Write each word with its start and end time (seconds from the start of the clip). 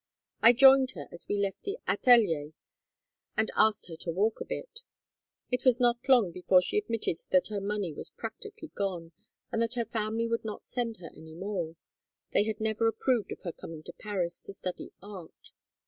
I 0.41 0.53
joined 0.53 0.93
her 0.95 1.07
as 1.11 1.27
we 1.29 1.37
left 1.37 1.61
the 1.61 1.77
atelier, 1.87 2.53
and 3.37 3.51
asked 3.55 3.87
her 3.87 3.95
to 3.97 4.09
walk 4.11 4.41
a 4.41 4.45
bit. 4.45 4.79
It 5.51 5.63
was 5.63 5.79
not 5.79 5.99
long 6.09 6.31
before 6.31 6.59
she 6.59 6.79
admitted 6.79 7.17
that 7.29 7.49
her 7.49 7.61
money 7.61 7.93
was 7.93 8.09
practically 8.09 8.69
gone, 8.69 9.11
and 9.51 9.61
that 9.61 9.75
her 9.75 9.85
family 9.85 10.25
would 10.25 10.43
not 10.43 10.65
send 10.65 10.97
her 11.01 11.11
any 11.15 11.35
more; 11.35 11.75
they 12.31 12.45
had 12.45 12.59
never 12.59 12.87
approved 12.87 13.31
of 13.31 13.41
her 13.43 13.51
coming 13.51 13.83
to 13.83 13.93
Paris 13.93 14.41
to 14.45 14.53
study 14.53 14.91
art. 15.03 15.51